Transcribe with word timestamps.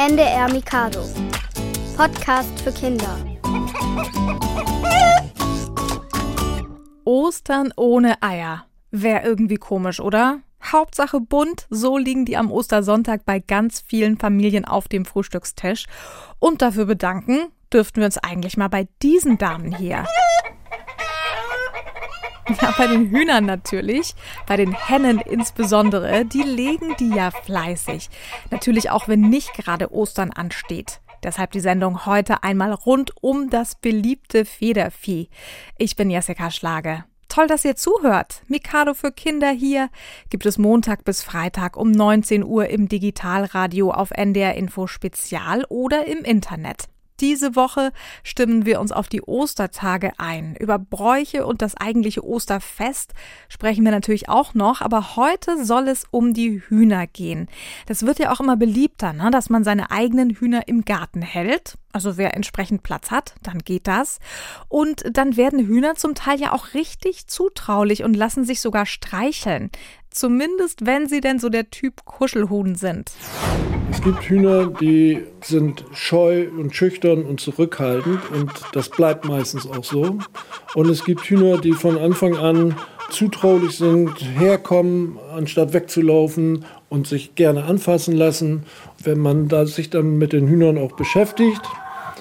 NDR 0.00 0.50
Mikado. 0.50 1.04
Podcast 1.94 2.58
für 2.62 2.72
Kinder. 2.72 3.18
Ostern 7.04 7.74
ohne 7.76 8.22
Eier. 8.22 8.64
Wäre 8.90 9.26
irgendwie 9.26 9.56
komisch, 9.56 10.00
oder? 10.00 10.40
Hauptsache 10.64 11.20
bunt, 11.20 11.66
so 11.68 11.98
liegen 11.98 12.24
die 12.24 12.38
am 12.38 12.50
Ostersonntag 12.50 13.26
bei 13.26 13.40
ganz 13.40 13.82
vielen 13.86 14.16
Familien 14.16 14.64
auf 14.64 14.88
dem 14.88 15.04
Frühstückstisch. 15.04 15.84
Und 16.38 16.62
dafür 16.62 16.86
bedanken 16.86 17.52
dürften 17.70 18.00
wir 18.00 18.06
uns 18.06 18.16
eigentlich 18.16 18.56
mal 18.56 18.68
bei 18.68 18.88
diesen 19.02 19.36
Damen 19.36 19.76
hier. 19.76 20.06
Ja, 22.60 22.74
bei 22.76 22.86
den 22.86 23.10
Hühnern 23.10 23.46
natürlich, 23.46 24.14
bei 24.46 24.56
den 24.56 24.72
Hennen 24.72 25.20
insbesondere, 25.20 26.24
die 26.24 26.42
legen 26.42 26.96
die 26.98 27.10
ja 27.10 27.30
fleißig. 27.30 28.08
Natürlich 28.50 28.90
auch, 28.90 29.08
wenn 29.08 29.20
nicht 29.20 29.54
gerade 29.54 29.92
Ostern 29.92 30.30
ansteht. 30.30 31.00
Deshalb 31.22 31.52
die 31.52 31.60
Sendung 31.60 32.06
heute 32.06 32.42
einmal 32.42 32.72
rund 32.72 33.12
um 33.20 33.50
das 33.50 33.74
beliebte 33.74 34.44
Federvieh. 34.44 35.28
Ich 35.78 35.96
bin 35.96 36.10
Jessica 36.10 36.50
Schlage. 36.50 37.04
Toll, 37.28 37.46
dass 37.46 37.64
ihr 37.64 37.76
zuhört. 37.76 38.42
Mikado 38.48 38.94
für 38.94 39.12
Kinder 39.12 39.50
hier 39.50 39.88
gibt 40.30 40.46
es 40.46 40.58
Montag 40.58 41.04
bis 41.04 41.22
Freitag 41.22 41.76
um 41.76 41.92
19 41.92 42.42
Uhr 42.42 42.68
im 42.68 42.88
Digitalradio 42.88 43.92
auf 43.92 44.10
NDR 44.10 44.54
Info 44.54 44.88
Spezial 44.88 45.64
oder 45.68 46.08
im 46.08 46.24
Internet. 46.24 46.88
Diese 47.20 47.54
Woche 47.54 47.92
stimmen 48.22 48.64
wir 48.64 48.80
uns 48.80 48.92
auf 48.92 49.08
die 49.08 49.22
Ostertage 49.22 50.12
ein. 50.18 50.56
Über 50.56 50.78
Bräuche 50.78 51.46
und 51.46 51.60
das 51.60 51.76
eigentliche 51.76 52.24
Osterfest 52.24 53.12
sprechen 53.48 53.84
wir 53.84 53.92
natürlich 53.92 54.28
auch 54.28 54.54
noch, 54.54 54.80
aber 54.80 55.16
heute 55.16 55.64
soll 55.64 55.88
es 55.88 56.04
um 56.10 56.32
die 56.32 56.62
Hühner 56.68 57.06
gehen. 57.06 57.48
Das 57.86 58.06
wird 58.06 58.18
ja 58.18 58.32
auch 58.32 58.40
immer 58.40 58.56
beliebter, 58.56 59.12
ne? 59.12 59.30
dass 59.30 59.50
man 59.50 59.64
seine 59.64 59.90
eigenen 59.90 60.30
Hühner 60.30 60.66
im 60.66 60.84
Garten 60.84 61.22
hält. 61.22 61.76
Also 61.92 62.16
wer 62.16 62.34
entsprechend 62.34 62.84
Platz 62.84 63.10
hat, 63.10 63.34
dann 63.42 63.58
geht 63.58 63.88
das. 63.88 64.20
Und 64.68 65.04
dann 65.12 65.36
werden 65.36 65.66
Hühner 65.66 65.96
zum 65.96 66.14
Teil 66.14 66.40
ja 66.40 66.52
auch 66.52 66.72
richtig 66.72 67.26
zutraulich 67.26 68.04
und 68.04 68.14
lassen 68.14 68.44
sich 68.44 68.60
sogar 68.60 68.86
streicheln. 68.86 69.70
Zumindest 70.10 70.84
wenn 70.86 71.08
sie 71.08 71.20
denn 71.20 71.38
so 71.38 71.48
der 71.48 71.70
Typ 71.70 72.04
Kuschelhuhn 72.04 72.74
sind. 72.74 73.12
Es 73.92 74.02
gibt 74.02 74.22
Hühner, 74.22 74.66
die 74.66 75.22
sind 75.42 75.84
scheu 75.92 76.48
und 76.48 76.74
schüchtern 76.74 77.22
und 77.24 77.40
zurückhaltend 77.40 78.20
und 78.32 78.50
das 78.72 78.88
bleibt 78.88 79.24
meistens 79.24 79.66
auch 79.66 79.84
so. 79.84 80.18
Und 80.74 80.88
es 80.88 81.04
gibt 81.04 81.22
Hühner, 81.22 81.58
die 81.58 81.72
von 81.72 81.98
Anfang 81.98 82.36
an 82.36 82.76
zutraulich 83.10 83.76
sind, 83.76 84.14
herkommen, 84.38 85.18
anstatt 85.34 85.72
wegzulaufen 85.72 86.64
und 86.88 87.06
sich 87.06 87.34
gerne 87.34 87.64
anfassen 87.64 88.16
lassen. 88.16 88.64
Wenn 89.02 89.18
man 89.18 89.48
da 89.48 89.66
sich 89.66 89.90
dann 89.90 90.18
mit 90.18 90.32
den 90.32 90.46
Hühnern 90.48 90.78
auch 90.78 90.92
beschäftigt, 90.92 91.62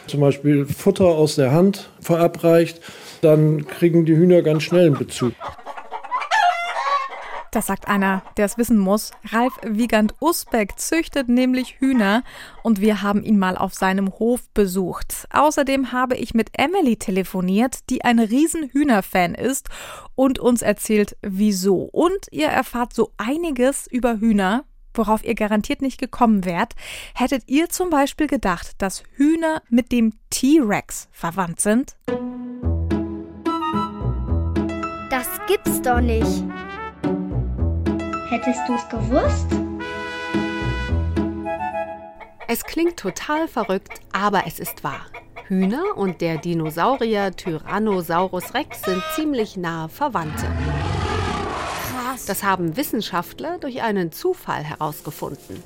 zum 0.08 0.22
Beispiel 0.22 0.66
Futter 0.66 1.06
aus 1.06 1.36
der 1.36 1.52
Hand 1.52 1.90
verabreicht, 2.02 2.82
dann 3.22 3.68
kriegen 3.68 4.06
die 4.06 4.16
Hühner 4.16 4.42
ganz 4.42 4.64
schnell 4.64 4.88
einen 4.88 4.98
Bezug. 4.98 5.34
Das 7.52 7.68
sagt 7.68 7.88
einer, 7.88 8.22
der 8.38 8.46
es 8.46 8.58
wissen 8.58 8.78
muss. 8.78 9.12
Ralf 9.32 9.54
Wiegand 9.64 10.14
Usbeck 10.20 10.78
züchtet 10.78 11.30
nämlich 11.30 11.80
Hühner 11.80 12.24
und 12.62 12.80
wir 12.80 13.02
haben 13.02 13.24
ihn 13.24 13.40
mal 13.40 13.58
auf 13.58 13.74
seinem 13.74 14.10
Hof 14.20 14.50
besucht. 14.54 15.28
Außerdem 15.32 15.92
habe 15.92 16.16
ich 16.16 16.36
mit 16.36 16.52
Emily 16.54 16.98
telefoniert, 16.98 17.90
die 17.90 18.04
ein 18.04 18.20
riesen 18.20 18.70
Hühnerfan 18.70 19.34
ist 19.34 19.70
und 20.16 20.38
uns 20.38 20.62
erzählt, 20.62 21.18
wieso. 21.22 21.90
Und 21.92 22.28
ihr 22.32 22.48
erfahrt 22.48 22.94
so 22.94 23.12
einiges 23.18 23.88
über 23.88 24.20
Hühner, 24.20 24.66
worauf 24.94 25.24
ihr 25.24 25.36
garantiert 25.36 25.82
nicht 25.82 26.00
gekommen 26.00 26.46
wärt. 26.46 26.76
Hättet 27.16 27.44
ihr 27.48 27.70
zum 27.70 27.90
Beispiel 27.90 28.28
gedacht, 28.28 28.74
dass 28.78 29.04
Hühner 29.16 29.64
mit 29.70 29.92
dem 29.92 30.14
T-Rex 30.30 31.08
verwandt 31.12 31.62
sind? 31.62 31.96
Das 35.10 35.28
gibt's 35.48 35.82
doch 35.82 36.02
nicht. 36.02 36.44
Hättest 38.30 38.60
du 38.68 38.76
es 38.76 38.88
gewusst? 38.90 39.48
Es 42.48 42.64
klingt 42.64 42.98
total 42.98 43.48
verrückt, 43.48 44.02
aber 44.12 44.44
es 44.46 44.60
ist 44.60 44.84
wahr. 44.84 45.08
Hühner 45.48 45.98
und 45.98 46.22
der 46.22 46.38
Dinosaurier 46.38 47.32
Tyrannosaurus 47.36 48.54
Rex 48.54 48.84
sind 48.84 49.02
ziemlich 49.16 49.58
nahe 49.58 49.90
Verwandte. 49.90 50.46
Krass. 50.46 52.26
Das 52.28 52.44
haben 52.44 52.78
Wissenschaftler 52.78 53.58
durch 53.58 53.82
einen 53.82 54.12
Zufall 54.12 54.64
herausgefunden. 54.64 55.64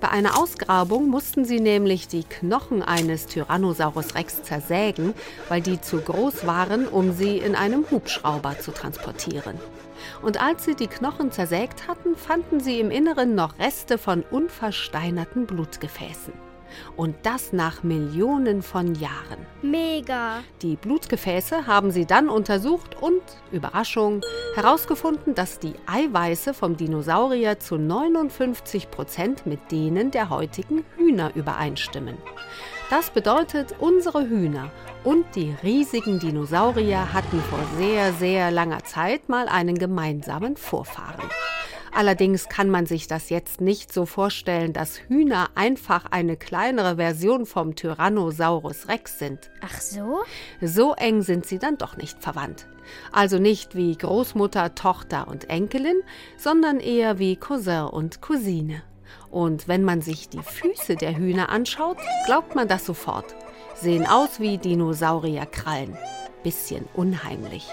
Bei 0.00 0.08
einer 0.08 0.38
Ausgrabung 0.38 1.08
mussten 1.08 1.44
sie 1.44 1.60
nämlich 1.60 2.08
die 2.08 2.24
Knochen 2.24 2.82
eines 2.82 3.26
Tyrannosaurus 3.26 4.14
Rex 4.14 4.42
zersägen, 4.42 5.14
weil 5.48 5.60
die 5.60 5.80
zu 5.80 5.98
groß 6.00 6.46
waren, 6.46 6.86
um 6.86 7.12
sie 7.12 7.38
in 7.38 7.54
einem 7.54 7.90
Hubschrauber 7.90 8.58
zu 8.58 8.72
transportieren. 8.72 9.58
Und 10.22 10.42
als 10.42 10.64
sie 10.64 10.74
die 10.74 10.86
Knochen 10.86 11.32
zersägt 11.32 11.88
hatten, 11.88 12.16
fanden 12.16 12.60
sie 12.60 12.80
im 12.80 12.90
Inneren 12.90 13.34
noch 13.34 13.58
Reste 13.58 13.98
von 13.98 14.22
unversteinerten 14.30 15.46
Blutgefäßen. 15.46 16.45
Und 16.96 17.16
das 17.22 17.52
nach 17.52 17.82
Millionen 17.82 18.62
von 18.62 18.94
Jahren. 18.94 19.46
Mega. 19.62 20.42
Die 20.62 20.76
Blutgefäße 20.76 21.66
haben 21.66 21.90
sie 21.90 22.06
dann 22.06 22.28
untersucht 22.28 23.00
und, 23.00 23.22
Überraschung, 23.52 24.22
herausgefunden, 24.54 25.34
dass 25.34 25.58
die 25.58 25.74
Eiweiße 25.86 26.54
vom 26.54 26.76
Dinosaurier 26.76 27.58
zu 27.58 27.76
59 27.76 28.90
Prozent 28.90 29.46
mit 29.46 29.70
denen 29.70 30.10
der 30.10 30.30
heutigen 30.30 30.84
Hühner 30.96 31.32
übereinstimmen. 31.34 32.16
Das 32.88 33.10
bedeutet, 33.10 33.74
unsere 33.80 34.28
Hühner 34.28 34.70
und 35.02 35.24
die 35.34 35.54
riesigen 35.62 36.20
Dinosaurier 36.20 37.12
hatten 37.12 37.40
vor 37.42 37.58
sehr, 37.76 38.12
sehr 38.12 38.50
langer 38.52 38.84
Zeit 38.84 39.28
mal 39.28 39.48
einen 39.48 39.76
gemeinsamen 39.76 40.56
Vorfahren. 40.56 41.28
Allerdings 41.96 42.50
kann 42.50 42.68
man 42.68 42.84
sich 42.84 43.06
das 43.06 43.30
jetzt 43.30 43.62
nicht 43.62 43.90
so 43.90 44.04
vorstellen, 44.04 44.74
dass 44.74 45.00
Hühner 45.08 45.48
einfach 45.54 46.04
eine 46.10 46.36
kleinere 46.36 46.96
Version 46.96 47.46
vom 47.46 47.74
Tyrannosaurus 47.74 48.88
Rex 48.88 49.18
sind. 49.18 49.50
Ach 49.62 49.80
so? 49.80 50.18
So 50.60 50.92
eng 50.92 51.22
sind 51.22 51.46
sie 51.46 51.58
dann 51.58 51.78
doch 51.78 51.96
nicht 51.96 52.22
verwandt. 52.22 52.66
Also 53.12 53.38
nicht 53.38 53.76
wie 53.76 53.96
Großmutter, 53.96 54.74
Tochter 54.74 55.26
und 55.26 55.48
Enkelin, 55.48 56.02
sondern 56.36 56.80
eher 56.80 57.18
wie 57.18 57.36
Cousin 57.36 57.84
und 57.84 58.20
Cousine. 58.20 58.82
Und 59.30 59.66
wenn 59.66 59.82
man 59.82 60.02
sich 60.02 60.28
die 60.28 60.42
Füße 60.42 60.96
der 60.96 61.16
Hühner 61.16 61.48
anschaut, 61.48 61.96
glaubt 62.26 62.54
man 62.54 62.68
das 62.68 62.84
sofort. 62.84 63.34
Sehen 63.74 64.06
aus 64.06 64.38
wie 64.38 64.58
Dinosaurierkrallen. 64.58 65.96
Bisschen 66.42 66.84
unheimlich. 66.92 67.66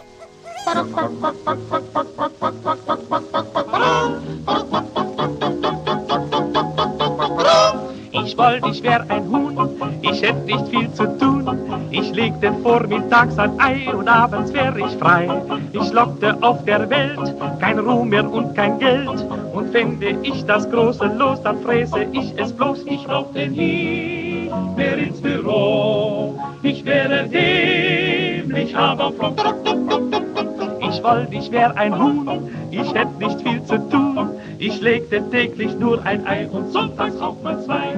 Ich 8.12 8.38
wollte, 8.38 8.70
ich 8.70 8.82
wär 8.82 9.06
ein 9.10 9.30
Huhn, 9.30 9.58
ich 10.02 10.22
hätt 10.22 10.46
nicht 10.46 10.68
viel 10.70 10.92
zu 10.94 11.06
tun. 11.18 11.58
Ich 11.92 12.14
legte 12.14 12.54
vormittags 12.64 13.38
ein 13.38 13.60
Ei 13.60 13.94
und 13.94 14.08
abends 14.08 14.54
wär 14.54 14.76
ich 14.78 14.92
frei. 14.98 15.28
Ich 15.74 15.92
lockte 15.92 16.36
auf 16.42 16.64
der 16.66 16.90
Welt 16.90 17.36
kein 17.60 17.80
Ruhm 17.80 18.10
mehr 18.10 18.30
und 18.30 18.56
kein 18.56 18.80
Geld. 18.80 19.26
Und 19.54 19.72
fände 19.72 20.16
ich 20.24 20.46
das 20.46 20.70
große 20.72 21.06
Los, 21.18 21.42
dann 21.44 21.60
fräse 21.62 22.08
ich 22.14 22.34
es 22.38 22.52
bloß. 22.54 22.84
Ich 22.86 23.06
lockte 23.08 23.48
nie 23.48 24.50
mehr 24.76 24.98
ins 24.98 25.22
Büro. 25.22 26.40
Ich 26.64 26.84
wäre 26.86 27.28
dämlich, 27.28 28.76
aber 28.76 29.12
fromm. 29.12 29.36
Ich 31.04 31.10
wollte, 31.10 31.36
ich 31.36 31.52
wär 31.52 31.76
ein 31.76 32.02
Huhn, 32.02 32.50
ich 32.72 32.94
hätt 32.94 33.20
nicht 33.20 33.42
viel 33.42 33.62
zu 33.64 33.78
tun. 33.90 34.30
Ich 34.58 34.80
legte 34.80 35.22
täglich 35.30 35.78
nur 35.78 36.02
ein 36.06 36.26
Ei 36.26 36.48
und 36.48 36.72
sonntags 36.72 37.20
auch 37.20 37.36
mal 37.44 37.62
zwei. 37.62 37.94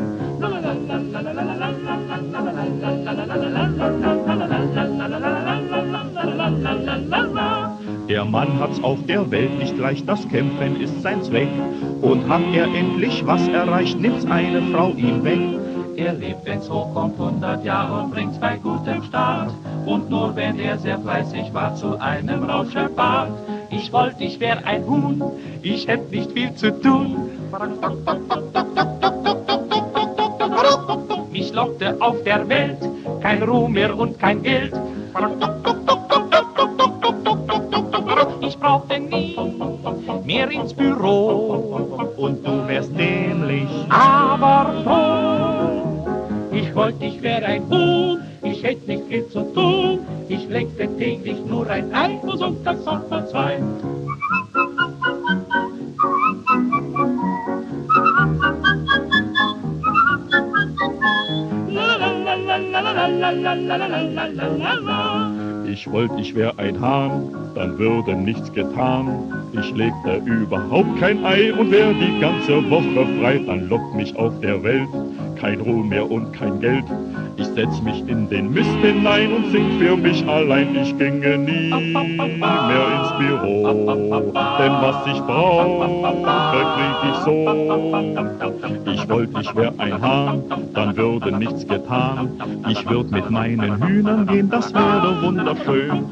Der 8.10 8.26
Mann 8.26 8.60
hat's 8.60 8.84
auf 8.84 8.98
der 9.06 9.30
Welt 9.30 9.60
nicht 9.60 9.78
leicht, 9.78 10.10
das 10.10 10.28
Kämpfen 10.30 10.82
ist 10.82 11.04
sein 11.04 11.22
Zweck. 11.22 11.50
Und 12.02 12.28
hat 12.28 12.42
er 12.56 12.66
endlich 12.74 13.24
was 13.24 13.48
erreicht, 13.50 14.00
nimmt's 14.00 14.26
eine 14.26 14.64
Frau 14.74 14.90
ihm 14.94 15.24
weg. 15.24 15.40
Er 15.96 16.14
lebt, 16.14 16.44
wenn's 16.44 16.68
hochkommt, 16.68 17.20
100 17.20 17.64
Jahre 17.64 18.02
und 18.02 18.12
bringt's 18.12 18.40
bei 18.40 18.58
gutem 18.58 19.04
Start. 19.04 19.54
Und 19.86 20.10
nur 20.10 20.36
wenn 20.36 20.60
er 20.60 20.78
sehr 20.80 21.00
fleißig 21.00 21.54
war, 21.54 21.76
zu 21.76 22.00
einem 22.00 22.44
Rauschebart. 22.44 23.32
Ich 23.70 23.92
wollte, 23.94 24.24
ich 24.24 24.40
wär 24.40 24.66
ein 24.66 24.86
Huhn, 24.86 25.22
ich 25.62 25.88
hätt 25.88 26.12
nicht 26.12 26.32
viel 26.32 26.54
zu 26.56 26.72
tun. 26.82 27.30
Mich 31.32 31.54
lockte 31.54 31.96
auf 32.00 32.24
der 32.24 32.48
Welt 32.50 32.78
kein 33.22 33.44
Ruhm 33.44 33.74
mehr 33.74 33.98
und 33.98 34.20
kein 34.20 34.42
Geld. 34.42 34.74
Ich 38.42 38.58
brauchte 38.58 39.00
nie 39.00 39.38
mehr 40.26 40.50
ins 40.50 40.74
Büro, 40.74 42.14
Und 42.18 42.46
du 42.46 42.68
wärst 42.68 42.98
dämlich, 42.98 43.70
aber 43.90 44.74
froh. 44.84 45.26
wollte, 46.76 47.06
ich 47.06 47.22
wäre 47.22 47.46
ein 47.46 47.64
Huhn, 47.70 48.22
hätte 48.66 48.88
nicht 48.88 49.04
viel 49.08 49.28
zu 49.28 49.42
tun. 49.54 50.00
Ich 50.28 50.50
legte 50.50 50.88
täglich 50.98 51.38
nur 51.46 51.70
ein 51.70 51.94
Ei 51.94 52.18
und 52.24 52.40
sonntags 52.40 52.88
auch 52.88 53.08
mal 53.10 53.28
zwei. 53.28 53.60
Ich 65.68 65.92
wollte, 65.92 66.20
ich 66.20 66.34
wär 66.36 66.58
ein 66.58 66.80
Hahn, 66.80 67.36
dann 67.54 67.78
würde 67.78 68.16
nichts 68.16 68.52
getan. 68.54 69.32
Ich 69.54 69.76
legte 69.76 70.22
überhaupt 70.26 71.00
kein 71.00 71.24
Ei 71.24 71.54
und 71.54 71.70
wär 71.70 71.94
die 71.94 72.20
ganze 72.20 72.68
Woche 72.70 73.06
frei. 73.20 73.40
Dann 73.46 73.70
lockt 73.70 73.94
mich 73.94 74.16
auf 74.16 74.40
der 74.40 74.64
Welt 74.64 74.88
kein 75.36 75.62
Ruhm 75.62 75.90
mehr 75.90 76.10
und 76.10 76.32
kein 76.34 76.60
Geld. 76.60 76.86
Ich 77.38 77.48
setz 77.48 77.82
mich 77.82 78.08
in 78.08 78.30
den 78.30 78.54
Mist 78.54 78.70
hinein 78.82 79.34
und 79.34 79.52
sing 79.52 79.80
für 79.80 79.98
mich 79.98 80.26
allein. 80.28 80.76
Ich 80.76 80.98
ginge 80.98 81.38
nie 81.38 81.70
mehr 81.70 82.88
ins 82.96 83.12
Büro, 83.20 83.68
denn 84.58 84.72
was 84.82 85.08
ich 85.08 85.20
brauche, 85.22 85.88
krieg 86.76 86.98
ich 87.10 87.18
so. 87.26 87.36
Ich 88.92 89.10
wollte, 89.10 89.42
ich 89.42 89.56
wär 89.56 89.74
ein 89.78 90.02
Hahn, 90.02 90.44
dann 90.74 90.96
würde 90.96 91.38
nichts 91.38 91.68
getan. 91.68 92.30
Ich 92.70 92.90
würd 92.90 93.12
mit 93.12 93.30
meinen 93.30 93.86
Hühnern 93.86 94.28
gehen, 94.28 94.50
das 94.50 94.74
wäre 94.74 95.22
wunderschön. 95.22 96.06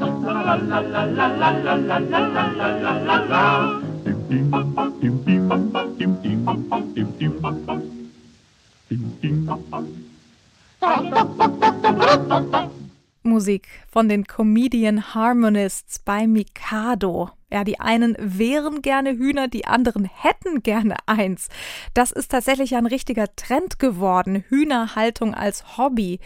Dim, 4.05 4.29
dim, 4.29 4.65
dim, 5.01 5.25
dim, 5.97 7.07
dim. 7.19 7.33
Dim, 8.89 9.11
dim. 9.21 10.02
Musik 13.23 13.67
von 13.89 14.09
den 14.09 14.25
Comedian 14.25 15.13
Harmonists 15.13 15.99
bei 15.99 16.27
Mikado. 16.27 17.29
Ja, 17.51 17.63
die 17.63 17.79
einen 17.79 18.17
wären 18.19 18.81
gerne 18.81 19.11
Hühner, 19.11 19.47
die 19.47 19.65
anderen 19.65 20.05
hätten 20.05 20.63
gerne 20.63 20.95
eins. 21.05 21.49
Das 21.93 22.11
ist 22.11 22.31
tatsächlich 22.31 22.75
ein 22.75 22.87
richtiger 22.87 23.33
Trend 23.35 23.79
geworden, 23.79 24.43
Hühnerhaltung 24.49 25.35
als 25.35 25.77
Hobby. 25.77 26.19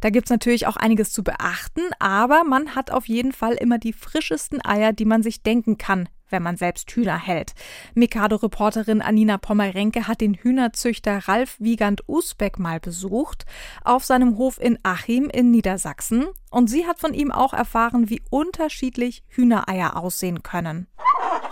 Da 0.00 0.10
gibt's 0.10 0.30
natürlich 0.30 0.66
auch 0.66 0.76
einiges 0.76 1.12
zu 1.12 1.22
beachten, 1.22 1.82
aber 2.00 2.44
man 2.44 2.74
hat 2.74 2.90
auf 2.90 3.06
jeden 3.06 3.32
Fall 3.32 3.54
immer 3.54 3.78
die 3.78 3.92
frischesten 3.92 4.64
Eier, 4.64 4.92
die 4.92 5.04
man 5.04 5.22
sich 5.22 5.42
denken 5.42 5.78
kann, 5.78 6.08
wenn 6.32 6.42
man 6.42 6.56
selbst 6.56 6.90
Hühner 6.90 7.18
hält. 7.18 7.52
Mikado-Reporterin 7.94 9.02
Anina 9.02 9.38
Pommerenke 9.38 10.08
hat 10.08 10.20
den 10.20 10.34
Hühnerzüchter 10.34 11.28
Ralf 11.28 11.56
Wiegand 11.60 12.02
Usbeck 12.08 12.58
mal 12.58 12.80
besucht 12.80 13.44
auf 13.84 14.04
seinem 14.04 14.36
Hof 14.38 14.60
in 14.60 14.78
Achim 14.82 15.28
in 15.30 15.50
Niedersachsen 15.50 16.26
und 16.50 16.68
sie 16.68 16.86
hat 16.86 16.98
von 16.98 17.14
ihm 17.14 17.30
auch 17.30 17.52
erfahren, 17.52 18.10
wie 18.10 18.22
unterschiedlich 18.30 19.22
Hühnereier 19.28 19.96
aussehen 19.96 20.42
können. 20.42 20.86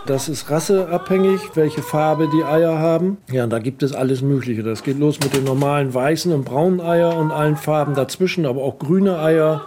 Das 0.07 0.29
ist 0.29 0.51
rasseabhängig, 0.51 1.41
welche 1.55 1.83
Farbe 1.83 2.29
die 2.29 2.45
Eier 2.45 2.79
haben. 2.79 3.19
Ja, 3.31 3.47
da 3.47 3.59
gibt 3.59 3.83
es 3.83 3.93
alles 3.93 4.23
Mögliche. 4.23 4.63
Das 4.63 4.83
geht 4.83 4.99
los 4.99 5.21
mit 5.21 5.35
den 5.35 5.45
normalen 5.45 5.93
weißen 5.93 6.33
und 6.33 6.45
braunen 6.45 6.81
Eier 6.81 7.17
und 7.17 7.31
allen 7.31 7.57
Farben 7.57 7.95
dazwischen, 7.95 8.47
aber 8.47 8.63
auch 8.63 8.79
grüne 8.79 9.19
Eier. 9.19 9.67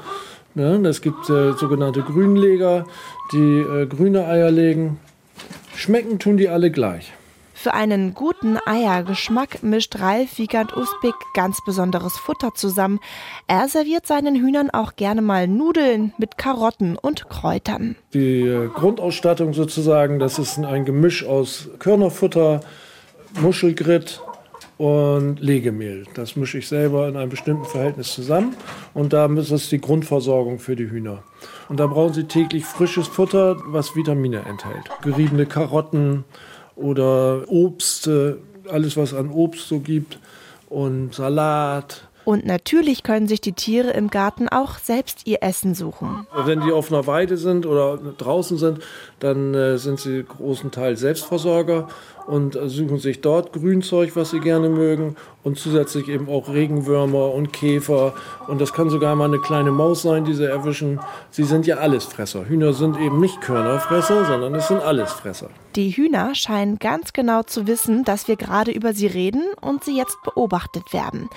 Ne? 0.55 0.88
Es 0.88 1.01
gibt 1.01 1.29
äh, 1.29 1.53
sogenannte 1.53 2.01
Grünleger, 2.01 2.85
die 3.31 3.59
äh, 3.59 3.85
grüne 3.85 4.25
Eier 4.27 4.51
legen. 4.51 5.00
Schmecken 5.75 6.19
tun 6.19 6.38
die 6.38 6.50
alle 6.50 6.71
gleich. 6.71 7.13
Für 7.63 7.73
einen 7.73 8.13
guten 8.13 8.57
Eiergeschmack 8.65 9.63
mischt 9.63 9.97
Ralf 10.00 10.38
Wiegand 10.38 10.75
Usbek 10.75 11.13
ganz 11.33 11.59
besonderes 11.65 12.17
Futter 12.17 12.50
zusammen. 12.53 13.00
Er 13.47 13.69
serviert 13.69 14.05
seinen 14.05 14.35
Hühnern 14.35 14.69
auch 14.69 14.97
gerne 14.97 15.21
mal 15.21 15.47
Nudeln 15.47 16.13
mit 16.17 16.38
Karotten 16.38 16.97
und 16.97 17.29
Kräutern. 17.29 17.95
Die 18.13 18.41
äh, 18.41 18.67
Grundausstattung 18.67 19.53
sozusagen, 19.53 20.19
das 20.19 20.39
ist 20.39 20.59
ein 20.59 20.83
Gemisch 20.83 21.25
aus 21.25 21.69
Körnerfutter, 21.79 22.59
Muschelgritt 23.39 24.21
und 24.77 25.39
Legemehl. 25.39 26.05
Das 26.13 26.35
mische 26.35 26.57
ich 26.57 26.67
selber 26.67 27.07
in 27.07 27.15
einem 27.15 27.29
bestimmten 27.29 27.65
Verhältnis 27.65 28.13
zusammen 28.13 28.55
und 28.93 29.13
da 29.13 29.25
ist 29.25 29.51
das 29.51 29.69
die 29.69 29.81
Grundversorgung 29.81 30.59
für 30.59 30.75
die 30.75 30.89
Hühner. 30.89 31.23
Und 31.69 31.79
da 31.79 31.87
brauchen 31.87 32.13
sie 32.13 32.25
täglich 32.25 32.65
frisches 32.65 33.07
Futter, 33.07 33.57
was 33.67 33.95
Vitamine 33.95 34.45
enthält. 34.45 34.89
Geriebene 35.01 35.45
Karotten 35.45 36.23
oder 36.75 37.43
Obst, 37.47 38.07
äh, 38.07 38.35
alles 38.69 38.97
was 38.97 39.13
an 39.13 39.29
Obst 39.29 39.67
so 39.67 39.79
gibt 39.79 40.19
und 40.69 41.13
Salat. 41.13 42.07
Und 42.25 42.45
natürlich 42.45 43.03
können 43.03 43.27
sich 43.27 43.41
die 43.41 43.53
Tiere 43.53 43.91
im 43.91 44.09
Garten 44.09 44.47
auch 44.47 44.77
selbst 44.77 45.27
ihr 45.27 45.39
Essen 45.41 45.75
suchen. 45.75 46.25
Wenn 46.45 46.61
die 46.61 46.71
auf 46.71 46.91
einer 46.91 47.05
Weide 47.07 47.37
sind 47.37 47.65
oder 47.65 47.97
draußen 48.17 48.57
sind, 48.57 48.79
dann 49.19 49.53
äh, 49.53 49.77
sind 49.77 49.99
sie 49.99 50.23
großen 50.23 50.71
Teil 50.71 50.97
Selbstversorger 50.97 51.87
und 52.27 52.55
äh, 52.55 52.69
suchen 52.69 52.99
sich 52.99 53.21
dort 53.21 53.53
Grünzeug, 53.53 54.15
was 54.15 54.31
sie 54.31 54.39
gerne 54.39 54.69
mögen 54.69 55.15
und 55.43 55.57
zusätzlich 55.57 56.07
eben 56.07 56.29
auch 56.29 56.49
Regenwürmer 56.49 57.33
und 57.33 57.51
Käfer 57.51 58.13
und 58.47 58.61
das 58.61 58.73
kann 58.73 58.89
sogar 58.89 59.15
mal 59.15 59.25
eine 59.25 59.39
kleine 59.39 59.71
Maus 59.71 60.01
sein, 60.01 60.25
die 60.25 60.33
sie 60.33 60.45
erwischen. 60.45 60.99
Sie 61.31 61.43
sind 61.43 61.67
ja 61.67 61.77
Allesfresser. 61.77 62.47
Hühner 62.47 62.73
sind 62.73 62.99
eben 62.99 63.19
nicht 63.19 63.41
Körnerfresser, 63.41 64.25
sondern 64.25 64.55
es 64.55 64.67
sind 64.67 64.81
Allesfresser. 64.81 65.49
Die 65.75 65.89
Hühner 65.89 66.35
scheinen 66.35 66.77
ganz 66.79 67.13
genau 67.13 67.43
zu 67.43 67.67
wissen, 67.67 68.03
dass 68.03 68.27
wir 68.27 68.35
gerade 68.35 68.71
über 68.71 68.93
sie 68.93 69.07
reden 69.07 69.43
und 69.59 69.83
sie 69.83 69.97
jetzt 69.97 70.21
beobachtet 70.23 70.93
werden. 70.93 71.29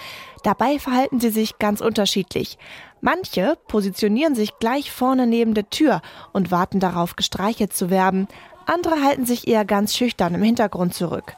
Dabei 0.46 0.78
verhalten 0.78 1.18
sie 1.18 1.30
sich 1.30 1.58
ganz 1.58 1.80
unterschiedlich. 1.80 2.56
Manche 3.00 3.58
positionieren 3.66 4.36
sich 4.36 4.56
gleich 4.60 4.92
vorne 4.92 5.26
neben 5.26 5.54
der 5.54 5.70
Tür 5.70 6.02
und 6.32 6.52
warten 6.52 6.78
darauf, 6.78 7.16
gestreichelt 7.16 7.72
zu 7.72 7.90
werden. 7.90 8.28
Andere 8.64 9.02
halten 9.02 9.26
sich 9.26 9.48
eher 9.48 9.64
ganz 9.64 9.96
schüchtern 9.96 10.36
im 10.36 10.42
Hintergrund 10.44 10.94
zurück. 10.94 11.34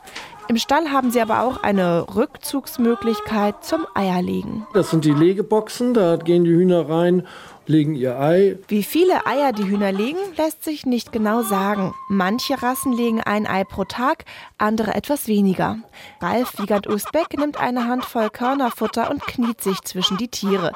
Im 0.48 0.58
Stall 0.58 0.90
haben 0.90 1.10
sie 1.10 1.22
aber 1.22 1.42
auch 1.42 1.62
eine 1.62 2.04
Rückzugsmöglichkeit 2.16 3.64
zum 3.64 3.86
Eierlegen. 3.94 4.66
Das 4.74 4.90
sind 4.90 5.06
die 5.06 5.12
Legeboxen, 5.12 5.94
da 5.94 6.16
gehen 6.16 6.44
die 6.44 6.50
Hühner 6.50 6.90
rein, 6.90 7.26
legen 7.68 7.94
ihr 7.94 8.18
Ei. 8.18 8.58
Wie 8.68 8.82
viele 8.82 9.26
Eier 9.26 9.52
die 9.52 9.68
Hühner 9.68 9.92
legen, 9.92 10.18
lässt 10.36 10.64
sich 10.64 10.86
nicht 10.86 11.12
genau 11.12 11.42
sagen. 11.42 11.94
Manche 12.08 12.62
Rassen 12.62 12.92
legen 12.92 13.20
ein 13.20 13.46
Ei 13.46 13.64
pro 13.64 13.84
Tag, 13.84 14.24
andere 14.56 14.94
etwas 14.94 15.28
weniger. 15.28 15.78
Ralf 16.20 16.58
Wiegand 16.58 16.88
Usbeck 16.88 17.38
nimmt 17.38 17.58
eine 17.58 17.86
Handvoll 17.86 18.30
Körnerfutter 18.30 19.10
und 19.10 19.26
kniet 19.26 19.60
sich 19.60 19.80
zwischen 19.82 20.16
die 20.16 20.28
Tiere. 20.28 20.72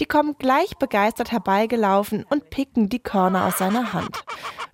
Die 0.00 0.06
kommen 0.06 0.36
gleich 0.38 0.76
begeistert 0.78 1.32
herbeigelaufen 1.32 2.24
und 2.28 2.50
picken 2.50 2.88
die 2.88 3.00
Körner 3.00 3.46
aus 3.46 3.58
seiner 3.58 3.92
Hand. 3.92 4.24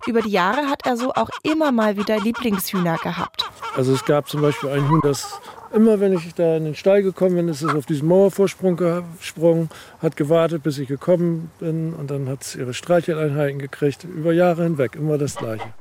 Über 0.05 0.21
die 0.21 0.31
Jahre 0.31 0.69
hat 0.69 0.85
er 0.85 0.97
so 0.97 1.13
auch 1.13 1.29
immer 1.43 1.71
mal 1.71 1.97
wieder 1.97 2.19
Lieblingshühner 2.19 2.97
gehabt. 2.97 3.49
Also 3.75 3.93
es 3.93 4.05
gab 4.05 4.29
zum 4.29 4.41
Beispiel 4.41 4.69
ein 4.69 4.89
Huhn, 4.89 4.99
das 5.01 5.39
immer, 5.73 5.99
wenn 5.99 6.13
ich 6.13 6.33
da 6.33 6.57
in 6.57 6.65
den 6.65 6.75
Stall 6.75 7.03
gekommen 7.03 7.35
bin, 7.35 7.47
ist 7.49 7.61
es 7.61 7.73
auf 7.73 7.85
diesen 7.85 8.07
Mauervorsprung 8.07 8.77
gesprungen, 8.77 9.69
hat 9.99 10.15
gewartet, 10.15 10.63
bis 10.63 10.77
ich 10.77 10.87
gekommen 10.87 11.51
bin 11.59 11.93
und 11.93 12.09
dann 12.09 12.29
hat 12.29 12.43
es 12.43 12.55
ihre 12.55 12.73
Streicheleinheiten 12.73 13.59
gekriegt. 13.59 14.03
Über 14.03 14.33
Jahre 14.33 14.63
hinweg 14.63 14.95
immer 14.95 15.17
das 15.17 15.35
Gleiche. 15.35 15.73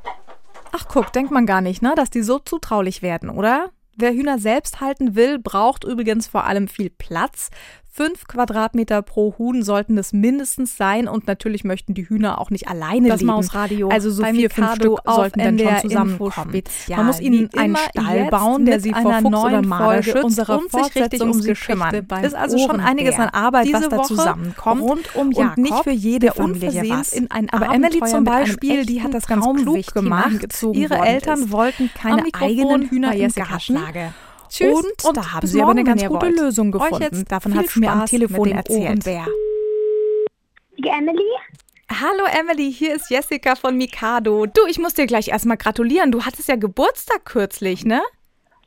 Ach 0.72 0.86
guck, 0.88 1.12
denkt 1.12 1.30
man 1.30 1.46
gar 1.46 1.60
nicht, 1.60 1.82
ne, 1.82 1.92
dass 1.94 2.10
die 2.10 2.22
so 2.22 2.38
zutraulich 2.38 3.02
werden, 3.02 3.28
oder? 3.28 3.70
Wer 3.94 4.12
Hühner 4.12 4.38
selbst 4.38 4.80
halten 4.80 5.14
will, 5.14 5.38
braucht 5.38 5.84
übrigens 5.84 6.26
vor 6.26 6.44
allem 6.44 6.66
viel 6.66 6.88
Platz. 6.88 7.50
Fünf 7.94 8.26
Quadratmeter 8.26 9.02
pro 9.02 9.34
Huhn 9.36 9.62
sollten 9.62 9.98
es 9.98 10.14
mindestens 10.14 10.78
sein 10.78 11.08
und 11.08 11.26
natürlich 11.26 11.62
möchten 11.62 11.92
die 11.92 12.08
Hühner 12.08 12.40
auch 12.40 12.48
nicht 12.48 12.66
alleine 12.66 13.08
Das 13.08 13.20
leben. 13.20 13.32
Mausradio 13.32 13.90
also 13.90 14.10
so 14.10 14.24
vier, 14.24 14.48
fünf 14.48 14.76
Stück 14.76 15.00
sollten 15.04 15.38
dann 15.38 15.58
schon 15.58 15.90
zusammenkommen. 15.90 16.62
Man 16.88 17.06
muss 17.06 17.20
ihnen 17.20 17.50
einen 17.54 17.76
Stall 17.76 18.30
bauen, 18.30 18.64
der 18.64 18.80
sie 18.80 18.92
vor 18.92 19.10
einer 19.10 19.20
Fuchs 19.20 19.30
neuen 19.30 19.58
oder 19.58 19.66
Marder 19.66 20.02
schützt 20.02 20.24
unserer 20.24 20.58
und 20.58 20.72
sich 20.72 21.02
richtig 21.02 21.20
um 21.20 21.42
sie 21.42 21.52
kümmern. 21.52 21.94
Ist 22.22 22.34
also 22.34 22.56
schon 22.56 22.80
einiges 22.80 23.18
an 23.18 23.28
Arbeit, 23.28 23.66
Diese 23.66 23.82
was 23.82 23.88
da 23.90 24.02
zusammenkommt 24.04 24.80
rund 24.80 25.14
um 25.14 25.34
und 25.34 25.58
nicht 25.58 25.68
Jakob, 25.68 25.84
für 25.84 25.90
jede 25.90 26.32
Familie 26.32 26.84
was. 26.88 27.12
in 27.12 27.30
ein 27.30 27.50
Aber 27.50 27.74
Emily 27.74 28.00
zum 28.06 28.24
Beispiel, 28.24 28.86
die 28.86 29.02
hat 29.02 29.12
das 29.12 29.26
ganz 29.26 29.44
klug 29.60 29.92
gemacht. 29.92 30.64
Ihre 30.72 30.96
Eltern 30.96 31.52
wollten 31.52 31.90
keine 31.94 32.24
eigenen 32.32 32.88
Hühner 32.88 33.14
im 33.14 33.30
Garten. 33.34 33.78
Tschüss 34.52 34.74
und, 34.74 35.04
und 35.04 35.16
da 35.16 35.32
haben 35.32 35.46
sie 35.46 35.62
aber 35.62 35.70
eine 35.70 35.84
ganz 35.84 36.04
gute 36.04 36.26
wollt. 36.26 36.38
Lösung 36.38 36.72
gefunden. 36.72 37.02
jetzt 37.02 37.32
Davon 37.32 37.54
hat 37.54 37.68
sie 37.68 37.80
mir 37.80 37.90
am 37.90 38.06
Telefon 38.06 38.42
mit 38.42 38.50
dem 38.50 38.56
erzählt. 38.58 38.82
Ohrenbär. 38.82 39.26
Die 40.78 40.88
Emily? 40.88 41.24
Hallo 41.90 42.24
Emily, 42.38 42.72
hier 42.72 42.94
ist 42.94 43.10
Jessica 43.10 43.54
von 43.54 43.76
Mikado. 43.76 44.46
Du, 44.46 44.66
ich 44.68 44.78
muss 44.78 44.94
dir 44.94 45.06
gleich 45.06 45.28
erstmal 45.28 45.56
gratulieren. 45.56 46.12
Du 46.12 46.24
hattest 46.24 46.48
ja 46.48 46.56
Geburtstag 46.56 47.24
kürzlich, 47.24 47.84
ne? 47.84 48.02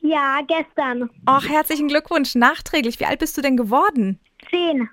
Ja, 0.00 0.40
gestern. 0.46 1.10
Ach, 1.24 1.48
herzlichen 1.48 1.88
Glückwunsch 1.88 2.34
nachträglich. 2.34 3.00
Wie 3.00 3.06
alt 3.06 3.18
bist 3.18 3.36
du 3.36 3.42
denn 3.42 3.56
geworden? 3.56 4.20
Zehn. 4.50 4.88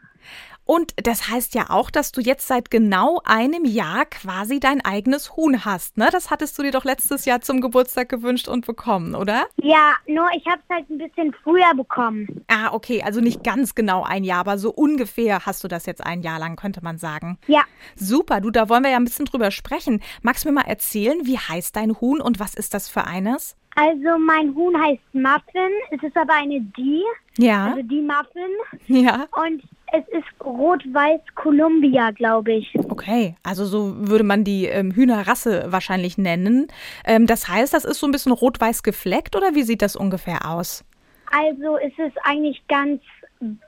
Und 0.65 0.93
das 1.05 1.29
heißt 1.29 1.55
ja 1.55 1.69
auch, 1.69 1.91
dass 1.91 2.11
du 2.11 2.21
jetzt 2.21 2.47
seit 2.47 2.71
genau 2.71 3.21
einem 3.25 3.65
Jahr 3.65 4.05
quasi 4.05 4.59
dein 4.59 4.83
eigenes 4.83 5.35
Huhn 5.35 5.65
hast, 5.65 5.97
ne? 5.97 6.09
Das 6.11 6.31
hattest 6.31 6.57
du 6.57 6.63
dir 6.63 6.71
doch 6.71 6.85
letztes 6.85 7.25
Jahr 7.25 7.41
zum 7.41 7.61
Geburtstag 7.61 8.09
gewünscht 8.09 8.47
und 8.47 8.65
bekommen, 8.65 9.15
oder? 9.15 9.45
Ja, 9.61 9.93
nur 10.07 10.27
ich 10.35 10.45
habe 10.45 10.61
es 10.67 10.75
halt 10.75 10.89
ein 10.89 10.97
bisschen 10.97 11.35
früher 11.43 11.73
bekommen. 11.75 12.45
Ah, 12.47 12.71
okay, 12.71 13.03
also 13.03 13.19
nicht 13.19 13.43
ganz 13.43 13.75
genau 13.75 14.03
ein 14.03 14.23
Jahr, 14.23 14.39
aber 14.39 14.57
so 14.57 14.71
ungefähr 14.71 15.45
hast 15.45 15.63
du 15.63 15.67
das 15.67 15.85
jetzt 15.85 16.05
ein 16.05 16.21
Jahr 16.21 16.39
lang, 16.39 16.55
könnte 16.55 16.83
man 16.83 16.97
sagen. 16.97 17.37
Ja. 17.47 17.63
Super, 17.95 18.39
du, 18.39 18.49
da 18.49 18.69
wollen 18.69 18.83
wir 18.83 18.91
ja 18.91 18.97
ein 18.97 19.05
bisschen 19.05 19.25
drüber 19.25 19.51
sprechen. 19.51 20.01
Magst 20.21 20.45
du 20.45 20.49
mir 20.49 20.55
mal 20.55 20.67
erzählen, 20.67 21.25
wie 21.25 21.37
heißt 21.37 21.75
dein 21.75 21.99
Huhn 21.99 22.21
und 22.21 22.39
was 22.39 22.55
ist 22.55 22.73
das 22.73 22.87
für 22.89 23.05
eines? 23.05 23.55
Also 23.75 24.17
mein 24.19 24.53
Huhn 24.55 24.79
heißt 24.79 25.01
Muffin. 25.13 25.71
Es 25.91 26.03
ist 26.03 26.15
aber 26.15 26.33
eine 26.33 26.61
Die. 26.61 27.03
Ja. 27.37 27.71
Also 27.71 27.81
die 27.81 28.01
Muffin. 28.01 28.51
Ja. 28.87 29.27
Und 29.31 29.63
es 29.93 30.07
ist 30.07 30.25
rot-weiß 30.43 31.21
Columbia, 31.35 32.11
glaube 32.11 32.53
ich. 32.53 32.73
Okay, 32.89 33.35
also 33.43 33.63
so 33.65 33.93
würde 34.09 34.23
man 34.23 34.43
die 34.43 34.65
ähm, 34.65 34.91
Hühnerrasse 34.91 35.67
wahrscheinlich 35.67 36.17
nennen. 36.17 36.67
Ähm, 37.05 37.27
das 37.27 37.47
heißt, 37.47 37.73
das 37.73 37.85
ist 37.85 37.99
so 37.99 38.07
ein 38.07 38.11
bisschen 38.11 38.31
rot-weiß 38.31 38.81
gefleckt 38.81 39.35
oder 39.35 39.53
wie 39.53 39.61
sieht 39.61 39.83
das 39.83 39.95
ungefähr 39.95 40.49
aus? 40.49 40.83
Also 41.31 41.77
es 41.77 41.93
ist 41.97 42.17
eigentlich 42.23 42.61
ganz 42.67 43.01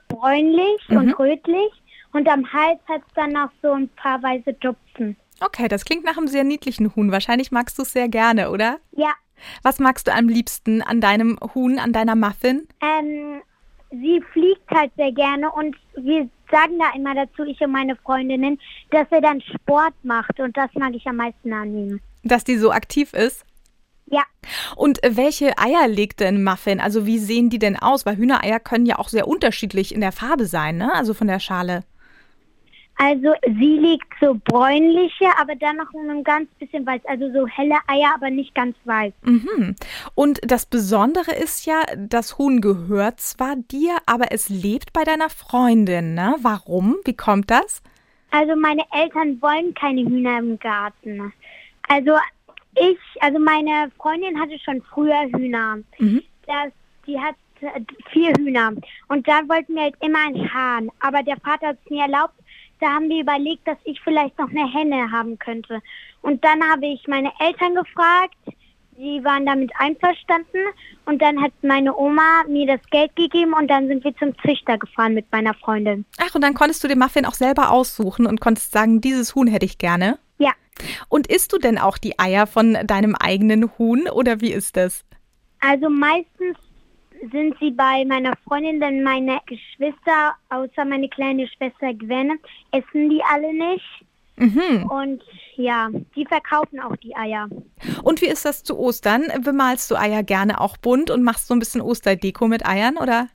bräunlich 0.08 0.88
und 0.88 1.12
rötlich. 1.18 1.72
Und 2.12 2.28
am 2.28 2.50
Hals 2.52 2.80
hat 2.88 3.02
es 3.06 3.14
dann 3.14 3.30
noch 3.30 3.50
so 3.62 3.72
ein 3.72 3.88
paar 3.90 4.20
weiße 4.22 4.58
Tupfen. 4.58 5.16
Okay, 5.40 5.68
das 5.68 5.84
klingt 5.84 6.04
nach 6.04 6.16
einem 6.16 6.28
sehr 6.28 6.44
niedlichen 6.44 6.94
Huhn. 6.96 7.12
Wahrscheinlich 7.12 7.52
magst 7.52 7.78
du 7.78 7.82
es 7.82 7.92
sehr 7.92 8.08
gerne, 8.08 8.50
oder? 8.50 8.78
Ja. 8.92 9.12
Was 9.62 9.78
magst 9.78 10.08
du 10.08 10.14
am 10.14 10.28
liebsten 10.28 10.82
an 10.82 11.00
deinem 11.00 11.38
Huhn, 11.54 11.78
an 11.78 11.92
deiner 11.92 12.16
Muffin? 12.16 12.66
Ähm, 12.80 13.42
sie 13.90 14.22
fliegt 14.32 14.70
halt 14.70 14.92
sehr 14.96 15.12
gerne 15.12 15.50
und 15.52 15.76
wir 15.96 16.28
sagen 16.50 16.78
da 16.78 16.86
immer 16.94 17.14
dazu, 17.14 17.44
ich 17.44 17.60
und 17.60 17.72
meine 17.72 17.96
Freundinnen, 17.96 18.58
dass 18.90 19.06
er 19.10 19.20
dann 19.20 19.40
Sport 19.40 19.94
macht 20.02 20.38
und 20.40 20.56
das 20.56 20.70
mag 20.74 20.94
ich 20.94 21.06
am 21.06 21.16
meisten 21.16 21.52
an 21.52 21.76
ihm. 21.76 22.00
Dass 22.22 22.44
die 22.44 22.56
so 22.56 22.70
aktiv 22.70 23.12
ist? 23.12 23.44
Ja, 24.08 24.22
Und 24.76 25.02
äh, 25.02 25.16
welche 25.16 25.58
Eier 25.58 25.88
legt 25.88 26.20
denn 26.20 26.44
Muffin? 26.44 26.80
Also 26.80 27.06
wie 27.06 27.18
sehen 27.18 27.50
die 27.50 27.58
denn 27.58 27.76
aus? 27.76 28.06
Weil 28.06 28.16
Hühnereier 28.16 28.60
können 28.60 28.86
ja 28.86 28.98
auch 28.98 29.08
sehr 29.08 29.26
unterschiedlich 29.26 29.92
in 29.92 30.00
der 30.00 30.12
Farbe 30.12 30.46
sein, 30.46 30.76
ne? 30.76 30.92
Also 30.94 31.12
von 31.12 31.26
der 31.26 31.40
Schale. 31.40 31.82
Also 32.98 33.34
sie 33.44 33.76
legt 33.76 34.06
so 34.20 34.40
bräunliche, 34.44 35.26
aber 35.38 35.54
dann 35.54 35.76
noch 35.76 35.92
in 35.92 36.08
einem 36.08 36.24
ganz 36.24 36.48
bisschen 36.58 36.86
weiß, 36.86 37.02
also 37.04 37.30
so 37.32 37.46
helle 37.46 37.76
Eier, 37.88 38.12
aber 38.14 38.30
nicht 38.30 38.54
ganz 38.54 38.74
weiß. 38.84 39.12
Mhm. 39.22 39.76
Und 40.14 40.40
das 40.42 40.64
Besondere 40.64 41.32
ist 41.32 41.66
ja, 41.66 41.82
das 41.96 42.38
Huhn 42.38 42.60
gehört 42.62 43.20
zwar 43.20 43.56
dir, 43.56 43.98
aber 44.06 44.32
es 44.32 44.48
lebt 44.48 44.94
bei 44.94 45.04
deiner 45.04 45.28
Freundin, 45.28 46.14
ne? 46.14 46.36
Warum? 46.40 46.96
Wie 47.04 47.16
kommt 47.16 47.50
das? 47.50 47.82
Also 48.30 48.56
meine 48.56 48.84
Eltern 48.92 49.40
wollen 49.42 49.74
keine 49.74 50.02
Hühner 50.02 50.38
im 50.38 50.58
Garten. 50.58 51.32
Also 51.88 52.12
ich, 52.74 52.98
also 53.20 53.38
meine 53.38 53.90
Freundin 53.98 54.40
hatte 54.40 54.58
schon 54.58 54.82
früher 54.82 55.22
Hühner. 55.32 55.78
Mhm. 55.98 56.22
Das, 56.46 56.72
die 57.06 57.18
hat 57.18 57.36
äh, 57.60 57.80
vier 58.10 58.32
Hühner. 58.38 58.72
Und 59.08 59.26
da 59.28 59.48
wollten 59.48 59.74
wir 59.74 59.82
halt 59.82 59.94
immer 60.00 60.26
einen 60.26 60.52
Hahn. 60.52 60.90
Aber 61.00 61.22
der 61.22 61.36
Vater 61.38 61.68
hat 61.68 61.78
es 61.84 61.90
nie 61.90 62.00
erlaubt. 62.00 62.34
Da 62.80 62.88
haben 62.88 63.08
wir 63.08 63.22
überlegt, 63.22 63.66
dass 63.66 63.78
ich 63.84 64.00
vielleicht 64.02 64.38
noch 64.38 64.50
eine 64.50 64.70
Henne 64.70 65.10
haben 65.10 65.38
könnte. 65.38 65.80
Und 66.22 66.44
dann 66.44 66.62
habe 66.62 66.86
ich 66.86 67.06
meine 67.06 67.32
Eltern 67.38 67.74
gefragt. 67.74 68.36
Sie 68.96 69.22
waren 69.24 69.46
damit 69.46 69.70
einverstanden. 69.78 70.58
Und 71.04 71.22
dann 71.22 71.40
hat 71.42 71.52
meine 71.62 71.96
Oma 71.96 72.44
mir 72.48 72.66
das 72.66 72.80
Geld 72.90 73.14
gegeben 73.16 73.54
und 73.54 73.68
dann 73.68 73.88
sind 73.88 74.04
wir 74.04 74.14
zum 74.16 74.36
Züchter 74.38 74.76
gefahren 74.78 75.14
mit 75.14 75.30
meiner 75.30 75.54
Freundin. 75.54 76.04
Ach, 76.18 76.34
und 76.34 76.42
dann 76.42 76.54
konntest 76.54 76.82
du 76.82 76.88
den 76.88 76.98
Muffin 76.98 77.24
auch 77.24 77.34
selber 77.34 77.70
aussuchen 77.70 78.26
und 78.26 78.40
konntest 78.40 78.72
sagen, 78.72 79.00
dieses 79.00 79.34
Huhn 79.34 79.46
hätte 79.46 79.66
ich 79.66 79.78
gerne. 79.78 80.18
Ja, 80.38 80.52
Und 81.08 81.26
isst 81.28 81.52
du 81.52 81.58
denn 81.58 81.78
auch 81.78 81.98
die 81.98 82.18
Eier 82.18 82.46
von 82.46 82.76
deinem 82.86 83.14
eigenen 83.14 83.70
Huhn 83.78 84.08
oder 84.08 84.40
wie 84.40 84.52
ist 84.52 84.76
das? 84.76 85.04
Also 85.60 85.88
meistens 85.88 86.56
sind 87.30 87.56
sie 87.60 87.70
bei 87.70 88.04
meiner 88.04 88.34
Freundin, 88.44 88.80
denn 88.80 89.02
meine 89.02 89.40
Geschwister, 89.46 90.34
außer 90.50 90.84
meine 90.84 91.08
kleine 91.08 91.46
Schwester 91.48 91.94
Gwen, 91.94 92.38
essen 92.72 93.10
die 93.10 93.22
alle 93.32 93.52
nicht. 93.52 94.04
Mhm. 94.36 94.84
Und 94.90 95.22
ja, 95.56 95.88
die 96.14 96.26
verkaufen 96.26 96.80
auch 96.80 96.94
die 96.96 97.16
Eier. 97.16 97.48
Und 98.02 98.20
wie 98.20 98.26
ist 98.26 98.44
das 98.44 98.62
zu 98.62 98.78
Ostern? 98.78 99.24
Bemalst 99.42 99.90
du 99.90 99.96
Eier 99.96 100.22
gerne 100.22 100.60
auch 100.60 100.76
bunt 100.76 101.10
und 101.10 101.22
machst 101.22 101.46
so 101.46 101.54
ein 101.54 101.58
bisschen 101.58 101.80
Osterdeko 101.80 102.46
mit 102.46 102.66
Eiern, 102.66 102.98
oder? 102.98 103.28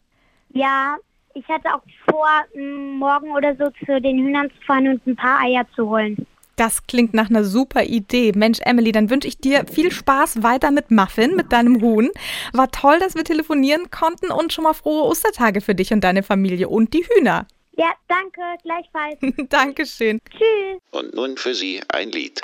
Ja, 0.54 0.98
ich 1.34 1.48
hatte 1.48 1.74
auch 1.74 1.82
vor, 2.10 2.30
morgen 2.56 3.32
oder 3.32 3.56
so 3.56 3.70
zu 3.86 4.00
den 4.00 4.20
Hühnern 4.20 4.50
zu 4.52 4.66
fahren 4.66 4.88
und 4.90 5.08
ein 5.08 5.16
paar 5.16 5.40
Eier 5.42 5.66
zu 5.76 5.90
holen. 5.90 6.28
Das 6.56 6.86
klingt 6.86 7.14
nach 7.14 7.30
einer 7.30 7.44
super 7.44 7.84
Idee. 7.84 8.34
Mensch, 8.36 8.60
Emily, 8.64 8.92
dann 8.92 9.10
wünsche 9.10 9.28
ich 9.28 9.38
dir 9.38 9.66
viel 9.72 9.92
Spaß 9.92 10.44
weiter 10.44 10.72
mit 10.72 10.92
Muffin, 10.92 11.36
mit 11.36 11.52
deinem 11.52 11.82
Huhn. 11.82 12.10
War 12.54 12.70
toll, 12.70 13.00
dass 13.00 13.16
wir 13.16 13.24
telefonieren 13.24 13.90
konnten 13.90 14.32
und 14.32 14.54
schon 14.54 14.64
mal 14.64 14.74
frohe 14.74 15.04
Ostertage 15.04 15.62
für 15.62 15.76
dich 15.76 15.94
und 15.94 16.04
deine 16.04 16.24
Familie 16.24 16.70
und 16.70 16.94
die 16.94 17.06
Hühner. 17.08 17.48
Ja, 17.78 17.94
danke, 18.08 18.42
gleichfalls. 18.64 19.18
Dankeschön. 19.50 20.20
Tschüss. 20.30 20.82
Und 20.92 21.16
nun 21.16 21.38
für 21.38 21.56
Sie 21.56 21.82
ein 21.90 22.12
Lied. 22.12 22.42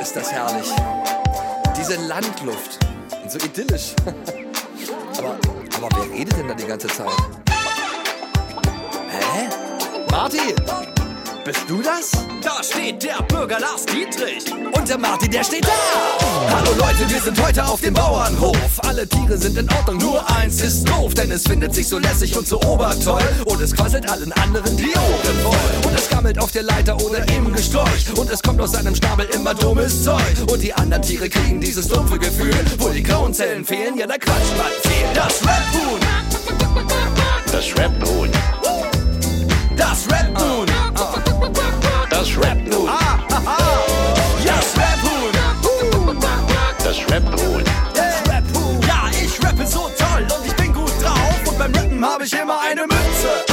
Ist 0.00 0.16
das 0.16 0.32
herrlich. 0.32 0.70
Diese 1.76 1.96
Landluft. 2.06 2.78
Und 3.22 3.30
so 3.30 3.38
idyllisch. 3.38 3.94
aber, 5.18 5.38
aber 5.76 5.88
wer 5.96 6.18
redet 6.18 6.36
denn 6.36 6.48
da 6.48 6.54
die 6.54 6.66
ganze 6.66 6.88
Zeit? 6.88 7.08
Hä? 9.08 9.48
Martin! 10.10 10.93
Bist 11.44 11.68
du 11.68 11.82
das? 11.82 12.12
Da 12.42 12.62
steht 12.62 13.02
der 13.02 13.22
Bürger 13.28 13.60
Lars 13.60 13.84
Dietrich. 13.84 14.50
Und 14.72 14.88
der 14.88 14.96
Martin, 14.96 15.30
der 15.30 15.44
steht 15.44 15.66
da! 15.66 16.56
Hallo 16.56 16.70
Leute, 16.78 17.10
wir 17.10 17.20
sind 17.20 17.44
heute 17.44 17.66
auf 17.66 17.82
dem 17.82 17.92
Bauernhof. 17.92 18.56
Alle 18.78 19.06
Tiere 19.06 19.36
sind 19.36 19.58
in 19.58 19.68
Ordnung, 19.70 19.98
nur 19.98 20.26
eins 20.36 20.62
ist 20.62 20.88
doof. 20.88 21.12
Denn 21.12 21.30
es 21.30 21.42
findet 21.42 21.74
sich 21.74 21.86
so 21.86 21.98
lässig 21.98 22.34
und 22.38 22.48
so 22.48 22.58
obertoll. 22.62 23.20
Und 23.44 23.60
es 23.60 23.74
quasselt 23.76 24.08
allen 24.10 24.32
anderen 24.32 24.74
die 24.78 24.88
Ohren 24.96 25.38
voll. 25.42 25.90
Und 25.90 25.98
es 25.98 26.08
gammelt 26.08 26.38
auf 26.38 26.50
der 26.50 26.62
Leiter 26.62 26.96
oder 26.96 27.28
im 27.28 27.52
Gesträuch. 27.52 28.16
Und 28.16 28.30
es 28.30 28.42
kommt 28.42 28.62
aus 28.62 28.72
seinem 28.72 28.94
Schnabel 28.94 29.26
immer 29.34 29.52
dummes 29.52 30.02
Zeug. 30.02 30.22
Und 30.50 30.62
die 30.62 30.72
anderen 30.72 31.02
Tiere 31.02 31.28
kriegen 31.28 31.60
dieses 31.60 31.88
dumpfe 31.88 32.18
Gefühl. 32.18 32.54
Wo 32.78 32.88
die 32.88 33.02
grauen 33.02 33.34
Zellen 33.34 33.66
fehlen, 33.66 33.98
ja, 33.98 34.06
da 34.06 34.16
quatscht 34.16 34.56
man 34.56 34.72
viel. 34.80 35.06
Das 35.14 35.42
Rap-Huhn! 35.42 36.00
Das 37.52 37.76
Rap-Huhn. 37.76 38.30
Das 39.76 40.10
Rap-Huhn! 40.10 40.83
Das 42.24 42.38
Rap-Huhn. 42.38 42.88
Ah, 42.88 43.18
aha. 43.32 43.58
Ja, 44.42 44.54
das 44.56 44.74
Rap-Huhn! 44.78 45.30
Das 46.82 46.98
Rap-Huhn. 47.12 47.64
Das 47.94 48.32
Rap-Huhn! 48.32 48.80
Ja, 48.80 49.10
ich 49.10 49.44
rappe 49.44 49.66
so 49.66 49.90
toll 49.98 50.26
und 50.34 50.46
ich 50.46 50.56
bin 50.56 50.72
gut 50.72 50.90
drauf. 51.02 51.46
Und 51.46 51.58
beim 51.58 51.74
Rappen 51.74 52.02
habe 52.02 52.24
ich 52.24 52.32
immer 52.32 52.62
eine 52.62 52.86
Mütze 52.86 53.43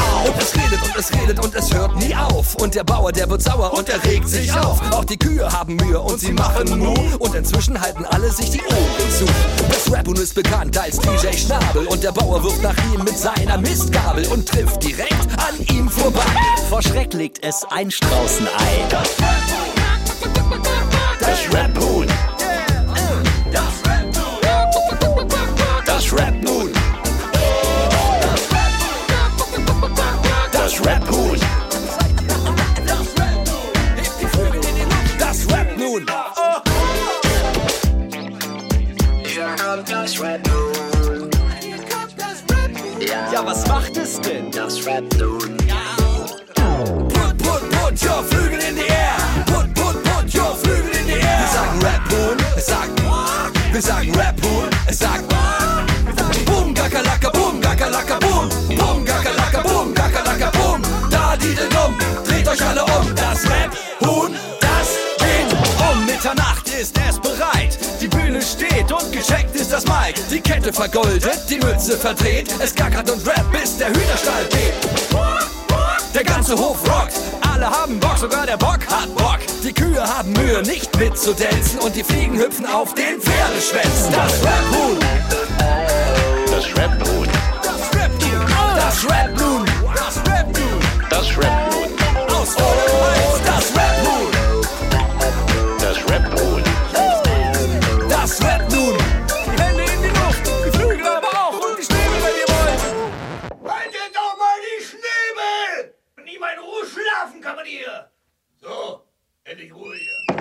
es 1.01 1.11
redet 1.19 1.43
und 1.43 1.55
es 1.55 1.73
hört 1.73 1.95
nie 1.97 2.15
auf. 2.15 2.55
Und 2.55 2.75
der 2.75 2.83
Bauer, 2.83 3.11
der 3.11 3.27
wird 3.29 3.41
sauer 3.41 3.73
und 3.73 3.89
er 3.89 4.03
regt 4.03 4.29
sich 4.29 4.51
auf. 4.53 4.79
Auch 4.91 5.03
die 5.03 5.17
Kühe 5.17 5.51
haben 5.51 5.75
Mühe 5.75 5.99
und 5.99 6.19
sie 6.19 6.31
machen 6.31 6.77
Mu. 6.77 6.93
Und 7.17 7.33
inzwischen 7.33 7.79
halten 7.79 8.05
alle 8.05 8.29
sich 8.31 8.51
die 8.51 8.61
Ohren 8.61 9.11
zu. 9.17 9.25
Das 9.67 9.91
Rap-Huhn 9.91 10.15
ist 10.17 10.35
bekannt 10.35 10.77
als 10.77 10.99
DJ 10.99 11.35
Schnabel. 11.35 11.87
Und 11.87 12.03
der 12.03 12.11
Bauer 12.11 12.43
wirft 12.43 12.61
nach 12.61 12.75
ihm 12.93 13.03
mit 13.03 13.17
seiner 13.17 13.57
Mistgabel 13.57 14.27
und 14.27 14.47
trifft 14.47 14.83
direkt 14.83 15.27
an 15.37 15.75
ihm 15.75 15.89
vorbei. 15.89 16.21
Vor 16.69 16.83
Schreck 16.83 17.13
legt 17.13 17.43
es 17.43 17.65
ein 17.71 17.89
Straußenei. 17.89 18.87
Das 21.19 21.53
Rap-Huhn. 21.53 22.07
Das 22.07 22.30
Das 35.91 35.99
nun. 35.99 36.07
Ja, 43.33 43.45
was 43.45 43.67
macht 43.67 43.97
es 43.97 44.21
denn? 44.21 44.49
Das 44.51 44.85
Rap 44.85 45.03
nun. 45.19 45.57
Put, 47.09 47.37
put, 47.39 47.69
put 47.71 48.03
your 48.03 48.23
Flügel 48.23 48.59
in 48.69 48.75
die 48.75 48.87
Air. 48.87 49.17
Put, 49.47 49.73
put, 49.73 50.01
put 50.03 50.33
your 50.33 50.55
Flügel 50.55 50.91
in 50.91 51.07
die 51.07 51.19
Air. 51.19 51.39
Wir 51.39 51.47
sagen 51.47 51.81
Rap-Huhn, 51.81 52.37
es 52.55 52.65
sagt 52.67 53.01
Wir 53.73 53.81
sagen 53.81 54.15
Rap-Huhn, 54.15 54.69
es 54.87 54.99
sagt 54.99 55.25
Boom, 56.45 56.73
gakalaka, 56.73 57.29
boom, 57.31 57.59
gakalaka, 57.59 58.17
boom. 58.19 58.49
Boom, 58.77 59.03
gakalaka, 59.05 59.61
boom, 59.61 59.93
gakalaka, 59.93 60.51
boom. 60.51 60.81
Da, 61.09 61.35
die 61.35 61.53
den 61.53 61.67
um, 61.85 61.97
dreht 62.25 62.47
euch 62.47 62.65
alle 62.65 62.85
um. 62.85 63.13
Das 63.15 63.43
Rap-Huhn, 63.45 64.31
das 64.33 64.40
geschenkt 69.31 69.55
ist 69.55 69.71
das 69.71 69.85
Mike. 69.85 70.19
Die 70.29 70.41
Kette 70.41 70.73
vergoldet, 70.73 71.39
die 71.49 71.57
Mütze 71.57 71.97
verdreht. 71.97 72.53
Es 72.59 72.75
gackert 72.75 73.09
und 73.09 73.25
Rap, 73.25 73.45
bis 73.51 73.77
der 73.77 73.87
Hühnerstall 73.89 74.45
geht. 74.49 74.73
Der 76.13 76.23
ganze 76.23 76.57
Hof 76.57 76.77
rockt, 76.89 77.13
alle 77.41 77.69
haben 77.69 77.99
Bock, 77.99 78.17
sogar 78.17 78.45
der 78.45 78.57
Bock 78.57 78.79
hat 78.89 79.15
Bock. 79.15 79.39
Die 79.63 79.73
Kühe 79.73 80.01
haben 80.01 80.33
Mühe, 80.33 80.61
nicht 80.63 80.97
mitzudelzen 80.97 81.79
und 81.79 81.95
die 81.95 82.03
Fliegen 82.03 82.37
hüpfen 82.37 82.65
auf 82.65 82.93
den 82.93 83.21
Pferdeschwänzen. 83.21 84.11
Das 84.11 84.43
Rap-Huhn. 84.43 84.99
Das 86.47 86.65
Rap-Huhn. 86.77 87.27
Das 87.63 87.93
Rap-Huhn. 87.95 88.45
Das 88.75 89.03
Rap-Huhn. 89.09 89.65
Das 89.95 90.17
Rap-Huhn. 90.17 90.79
Das 91.09 91.37
Rap-Huhn. 91.37 91.70
Schlafen 107.01 107.41
kann 107.41 107.55
man 107.55 107.65
hier! 107.65 108.09
So, 108.57 109.01
endlich 109.43 109.73
Ruhe 109.73 109.95
hier. 109.95 110.37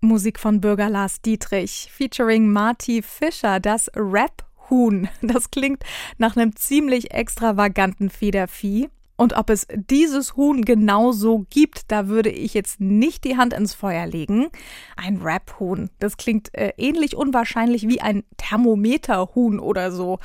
Musik 0.00 0.38
von 0.38 0.60
Bürger 0.60 0.88
Lars 0.88 1.20
Dietrich, 1.20 1.90
featuring 1.90 2.52
Marty 2.52 3.02
Fischer, 3.02 3.60
das 3.60 3.90
Rap-Huhn. 3.96 5.08
Das 5.22 5.50
klingt 5.50 5.82
nach 6.18 6.36
einem 6.36 6.54
ziemlich 6.54 7.12
extravaganten 7.12 8.10
Federvieh. 8.10 8.88
Und 9.18 9.32
ob 9.32 9.48
es 9.48 9.66
dieses 9.74 10.36
Huhn 10.36 10.62
genauso 10.62 11.46
gibt, 11.48 11.90
da 11.90 12.08
würde 12.08 12.28
ich 12.28 12.52
jetzt 12.52 12.80
nicht 12.80 13.24
die 13.24 13.38
Hand 13.38 13.54
ins 13.54 13.72
Feuer 13.72 14.06
legen. 14.06 14.48
Ein 14.96 15.22
Rap-Huhn, 15.22 15.88
das 15.98 16.18
klingt 16.18 16.54
äh, 16.54 16.74
ähnlich 16.76 17.16
unwahrscheinlich 17.16 17.88
wie 17.88 18.02
ein 18.02 18.24
Thermometer-Huhn 18.36 19.58
oder 19.58 19.90
so. 19.90 20.18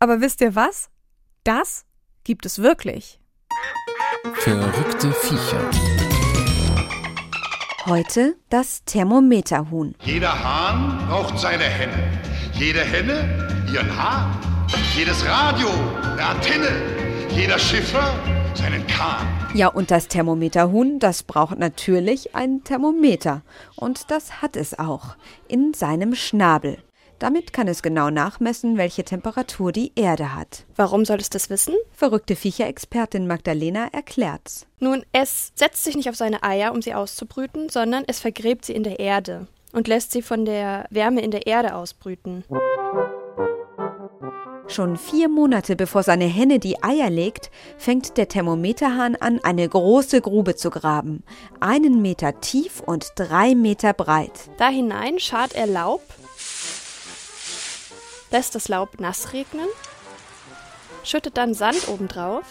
Aber 0.00 0.20
wisst 0.20 0.40
ihr 0.40 0.56
was? 0.56 0.90
Das 1.44 1.86
gibt 2.24 2.44
es 2.44 2.58
wirklich. 2.58 3.21
Verrückte 4.22 5.10
Viecher. 5.12 5.68
Heute 7.86 8.36
das 8.50 8.84
Thermometerhuhn. 8.84 9.96
Jeder 10.00 10.32
Hahn 10.32 11.08
braucht 11.08 11.40
seine 11.40 11.64
Henne. 11.64 12.20
Jede 12.52 12.82
Henne 12.82 13.66
ihren 13.72 13.90
Hahn. 13.96 14.38
Jedes 14.96 15.26
Radio 15.26 15.66
eine 16.12 16.24
Antenne. 16.24 16.68
Jeder 17.30 17.58
Schiffer 17.58 18.14
seinen 18.54 18.86
Kahn. 18.86 19.26
Ja, 19.54 19.66
und 19.66 19.90
das 19.90 20.06
Thermometerhuhn, 20.06 21.00
das 21.00 21.24
braucht 21.24 21.58
natürlich 21.58 22.36
ein 22.36 22.62
Thermometer. 22.62 23.42
Und 23.74 24.12
das 24.12 24.40
hat 24.40 24.54
es 24.54 24.78
auch. 24.78 25.16
In 25.48 25.74
seinem 25.74 26.14
Schnabel. 26.14 26.78
Damit 27.22 27.52
kann 27.52 27.68
es 27.68 27.82
genau 27.82 28.10
nachmessen, 28.10 28.76
welche 28.76 29.04
Temperatur 29.04 29.70
die 29.70 29.92
Erde 29.94 30.34
hat. 30.34 30.64
Warum 30.74 31.04
soll 31.04 31.18
es 31.18 31.30
das 31.30 31.50
wissen? 31.50 31.76
Verrückte 31.92 32.34
Viecherexpertin 32.34 33.28
Magdalena 33.28 33.86
erklärt's. 33.92 34.66
Nun, 34.80 35.04
es 35.12 35.52
setzt 35.54 35.84
sich 35.84 35.94
nicht 35.94 36.08
auf 36.08 36.16
seine 36.16 36.42
Eier, 36.42 36.72
um 36.72 36.82
sie 36.82 36.94
auszubrüten, 36.94 37.68
sondern 37.68 38.02
es 38.08 38.18
vergräbt 38.18 38.64
sie 38.64 38.72
in 38.72 38.82
der 38.82 38.98
Erde 38.98 39.46
und 39.72 39.86
lässt 39.86 40.10
sie 40.10 40.20
von 40.20 40.44
der 40.44 40.86
Wärme 40.90 41.20
in 41.20 41.30
der 41.30 41.46
Erde 41.46 41.76
ausbrüten. 41.76 42.42
Schon 44.66 44.96
vier 44.96 45.28
Monate 45.28 45.76
bevor 45.76 46.02
seine 46.02 46.24
Henne 46.24 46.58
die 46.58 46.82
Eier 46.82 47.08
legt, 47.08 47.52
fängt 47.78 48.16
der 48.16 48.26
Thermometerhahn 48.26 49.14
an, 49.14 49.38
eine 49.44 49.68
große 49.68 50.22
Grube 50.22 50.56
zu 50.56 50.70
graben. 50.70 51.22
Einen 51.60 52.02
Meter 52.02 52.40
tief 52.40 52.80
und 52.80 53.12
drei 53.14 53.54
Meter 53.54 53.92
breit. 53.92 54.50
Da 54.56 54.70
hinein 54.70 55.20
schart 55.20 55.54
er 55.54 55.68
Laub, 55.68 56.02
lässt 58.32 58.54
das 58.54 58.68
Laub 58.68 58.98
nass 58.98 59.32
regnen, 59.32 59.68
schüttet 61.04 61.36
dann 61.36 61.54
Sand 61.54 61.88
obendrauf. 61.88 62.44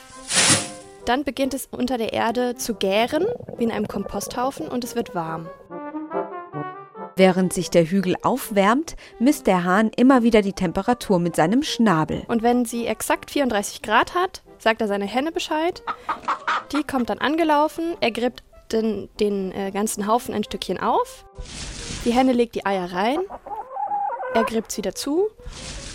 Dann 1.05 1.23
beginnt 1.23 1.53
es 1.53 1.67
unter 1.71 1.97
der 1.97 2.13
Erde 2.13 2.55
zu 2.55 2.75
gären, 2.75 3.25
wie 3.57 3.63
in 3.63 3.71
einem 3.71 3.87
Komposthaufen, 3.87 4.67
und 4.67 4.83
es 4.83 4.95
wird 4.95 5.15
warm. 5.15 5.49
Während 7.15 7.51
sich 7.51 7.69
der 7.69 7.85
Hügel 7.85 8.15
aufwärmt, 8.21 8.95
misst 9.19 9.47
der 9.47 9.63
Hahn 9.63 9.91
immer 9.95 10.23
wieder 10.23 10.41
die 10.41 10.53
Temperatur 10.53 11.19
mit 11.19 11.35
seinem 11.35 11.63
Schnabel. 11.63 12.23
Und 12.27 12.41
wenn 12.41 12.65
sie 12.65 12.85
exakt 12.85 13.31
34 13.31 13.81
Grad 13.81 14.15
hat, 14.15 14.43
sagt 14.59 14.81
er 14.81 14.87
seine 14.87 15.05
Henne 15.05 15.31
Bescheid. 15.31 15.83
Die 16.71 16.83
kommt 16.83 17.09
dann 17.09 17.17
angelaufen, 17.17 17.95
er 17.99 18.11
gräbt 18.11 18.43
den, 18.71 19.09
den 19.19 19.51
äh, 19.51 19.71
ganzen 19.71 20.07
Haufen 20.07 20.33
ein 20.33 20.43
Stückchen 20.43 20.79
auf. 20.79 21.25
Die 22.05 22.11
Henne 22.11 22.31
legt 22.31 22.55
die 22.55 22.65
Eier 22.65 22.93
rein, 22.93 23.19
er 24.33 24.43
gräbt 24.43 24.71
es 24.71 24.77
wieder 24.77 24.95
zu 24.95 25.29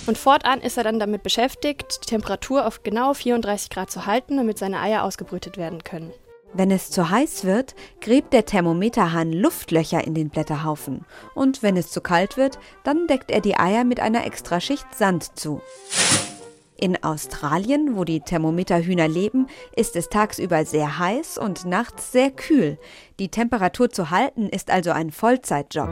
und 0.07 0.18
fortan 0.18 0.61
ist 0.61 0.77
er 0.77 0.85
dann 0.85 1.01
damit 1.01 1.22
beschäftigt, 1.22 2.01
die 2.05 2.07
Temperatur 2.07 2.66
auf 2.66 2.83
genau 2.83 3.14
34 3.14 3.70
Grad 3.70 3.90
zu 3.90 4.07
halten, 4.07 4.37
damit 4.37 4.59
seine 4.59 4.81
Eier 4.81 5.03
ausgebrütet 5.03 5.57
werden 5.57 5.83
können. 5.83 6.12
Wenn 6.53 6.70
es 6.70 6.90
zu 6.90 7.11
heiß 7.11 7.44
wird, 7.44 7.75
gräbt 8.01 8.33
der 8.33 8.46
Thermometerhahn 8.46 9.33
Luftlöcher 9.33 10.07
in 10.07 10.14
den 10.14 10.31
Blätterhaufen. 10.31 11.05
Und 11.35 11.62
wenn 11.62 11.77
es 11.77 11.90
zu 11.90 12.01
kalt 12.01 12.37
wird, 12.37 12.59
dann 12.85 13.07
deckt 13.09 13.31
er 13.31 13.40
die 13.40 13.59
Eier 13.59 13.85
mit 13.85 14.01
einer 14.01 14.25
Extraschicht 14.25 14.87
Sand 14.94 15.38
zu. 15.38 15.61
In 16.79 17.03
Australien, 17.03 17.96
wo 17.96 18.05
die 18.05 18.20
Thermometerhühner 18.20 19.09
leben, 19.09 19.49
ist 19.75 19.96
es 19.96 20.09
tagsüber 20.09 20.64
sehr 20.64 20.99
heiß 20.99 21.37
und 21.37 21.64
nachts 21.64 22.12
sehr 22.12 22.31
kühl. 22.31 22.79
Die 23.18 23.29
Temperatur 23.29 23.90
zu 23.90 24.11
halten 24.11 24.49
ist 24.49 24.70
also 24.70 24.92
ein 24.92 25.11
Vollzeitjob. 25.11 25.90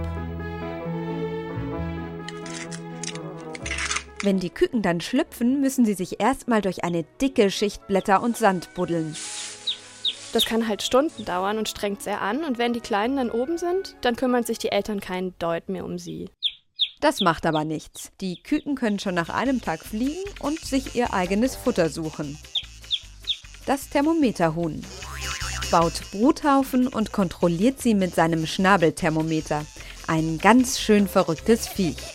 Wenn 4.24 4.40
die 4.40 4.48
Küken 4.48 4.80
dann 4.80 5.02
schlüpfen, 5.02 5.60
müssen 5.60 5.84
sie 5.84 5.92
sich 5.92 6.18
erstmal 6.18 6.62
durch 6.62 6.82
eine 6.82 7.04
dicke 7.20 7.50
Schicht 7.50 7.86
Blätter 7.88 8.22
und 8.22 8.38
Sand 8.38 8.72
buddeln. 8.72 9.14
Das 10.32 10.46
kann 10.46 10.66
halt 10.66 10.82
Stunden 10.82 11.26
dauern 11.26 11.58
und 11.58 11.68
strengt 11.68 12.02
sehr 12.02 12.22
an. 12.22 12.42
Und 12.42 12.56
wenn 12.56 12.72
die 12.72 12.80
Kleinen 12.80 13.18
dann 13.18 13.30
oben 13.30 13.58
sind, 13.58 13.96
dann 14.00 14.16
kümmern 14.16 14.42
sich 14.42 14.58
die 14.58 14.72
Eltern 14.72 15.00
keinen 15.00 15.38
Deut 15.38 15.68
mehr 15.68 15.84
um 15.84 15.98
sie. 15.98 16.30
Das 17.02 17.20
macht 17.20 17.44
aber 17.44 17.66
nichts. 17.66 18.12
Die 18.22 18.42
Küken 18.42 18.76
können 18.76 18.98
schon 18.98 19.14
nach 19.14 19.28
einem 19.28 19.60
Tag 19.60 19.84
fliegen 19.84 20.24
und 20.40 20.58
sich 20.58 20.94
ihr 20.94 21.12
eigenes 21.12 21.54
Futter 21.54 21.90
suchen. 21.90 22.38
Das 23.66 23.90
Thermometerhuhn 23.90 24.80
baut 25.70 26.00
Bruthaufen 26.12 26.88
und 26.88 27.12
kontrolliert 27.12 27.82
sie 27.82 27.92
mit 27.92 28.14
seinem 28.14 28.46
Schnabelthermometer. 28.46 29.66
Ein 30.06 30.38
ganz 30.38 30.80
schön 30.80 31.08
verrücktes 31.08 31.68
Viech. 31.68 32.14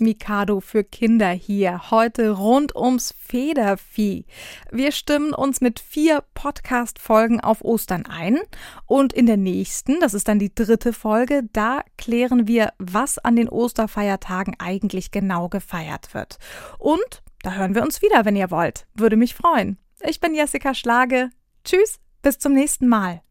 Mikado 0.00 0.60
für 0.60 0.84
Kinder 0.84 1.30
hier. 1.30 1.90
Heute 1.90 2.30
rund 2.30 2.74
ums 2.74 3.14
Federvieh. 3.18 4.24
Wir 4.70 4.92
stimmen 4.92 5.34
uns 5.34 5.60
mit 5.60 5.80
vier 5.80 6.22
Podcast-Folgen 6.34 7.40
auf 7.40 7.62
Ostern 7.62 8.06
ein. 8.06 8.38
Und 8.86 9.12
in 9.12 9.26
der 9.26 9.36
nächsten, 9.36 10.00
das 10.00 10.14
ist 10.14 10.28
dann 10.28 10.38
die 10.38 10.54
dritte 10.54 10.92
Folge, 10.92 11.42
da 11.52 11.82
klären 11.96 12.46
wir, 12.46 12.72
was 12.78 13.18
an 13.18 13.36
den 13.36 13.48
Osterfeiertagen 13.48 14.56
eigentlich 14.58 15.10
genau 15.10 15.48
gefeiert 15.48 16.14
wird. 16.14 16.38
Und 16.78 17.22
da 17.42 17.54
hören 17.54 17.74
wir 17.74 17.82
uns 17.82 18.02
wieder, 18.02 18.24
wenn 18.24 18.36
ihr 18.36 18.50
wollt. 18.50 18.86
Würde 18.94 19.16
mich 19.16 19.34
freuen. 19.34 19.78
Ich 20.00 20.20
bin 20.20 20.34
Jessica 20.34 20.74
Schlage. 20.74 21.30
Tschüss, 21.64 21.98
bis 22.22 22.38
zum 22.38 22.52
nächsten 22.52 22.88
Mal. 22.88 23.22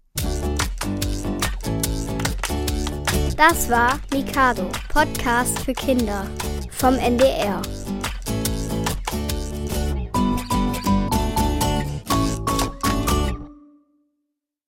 Das 3.38 3.70
war 3.70 4.00
Mikado, 4.12 4.68
Podcast 4.90 5.60
für 5.60 5.74
Kinder 5.74 6.28
vom 6.78 6.94
NDR. 6.94 7.87